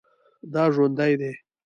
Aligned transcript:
دا 0.53 0.63
ژوندی 0.73 1.13
دی 1.19 1.31